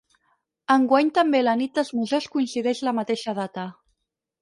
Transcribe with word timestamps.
Enguany 0.75 1.11
també 1.17 1.43
la 1.45 1.55
Nit 1.61 1.77
dels 1.81 1.93
Museus 2.01 2.31
coincideix 2.39 2.85
la 2.91 2.99
mateixa 3.03 3.41
data. 3.45 3.71